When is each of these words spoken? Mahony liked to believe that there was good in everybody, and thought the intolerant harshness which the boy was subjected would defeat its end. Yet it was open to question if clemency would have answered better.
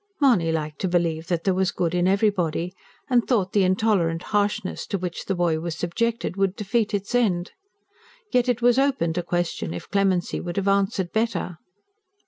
Mahony 0.19 0.51
liked 0.51 0.79
to 0.79 0.87
believe 0.87 1.27
that 1.27 1.43
there 1.43 1.53
was 1.53 1.69
good 1.69 1.93
in 1.93 2.07
everybody, 2.07 2.73
and 3.07 3.27
thought 3.27 3.53
the 3.53 3.63
intolerant 3.63 4.23
harshness 4.33 4.87
which 4.99 5.25
the 5.25 5.35
boy 5.35 5.59
was 5.59 5.75
subjected 5.75 6.35
would 6.35 6.55
defeat 6.55 6.91
its 6.91 7.13
end. 7.13 7.51
Yet 8.31 8.49
it 8.49 8.63
was 8.63 8.79
open 8.79 9.13
to 9.13 9.21
question 9.21 9.75
if 9.75 9.91
clemency 9.91 10.39
would 10.39 10.57
have 10.57 10.67
answered 10.67 11.11
better. 11.11 11.59